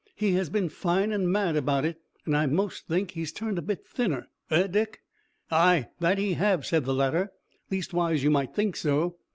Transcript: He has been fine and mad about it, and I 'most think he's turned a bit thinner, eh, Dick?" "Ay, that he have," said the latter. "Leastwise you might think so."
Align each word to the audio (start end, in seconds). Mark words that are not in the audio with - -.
He 0.15 0.31
has 0.31 0.49
been 0.49 0.69
fine 0.69 1.11
and 1.11 1.31
mad 1.31 1.55
about 1.55 1.85
it, 1.85 2.01
and 2.25 2.35
I 2.35 2.47
'most 2.47 2.87
think 2.87 3.11
he's 3.11 3.31
turned 3.31 3.59
a 3.59 3.61
bit 3.61 3.85
thinner, 3.85 4.29
eh, 4.49 4.65
Dick?" 4.65 5.01
"Ay, 5.51 5.89
that 5.99 6.17
he 6.17 6.33
have," 6.33 6.65
said 6.65 6.85
the 6.85 6.93
latter. 6.95 7.31
"Leastwise 7.69 8.23
you 8.23 8.31
might 8.31 8.55
think 8.55 8.75
so." 8.75 9.17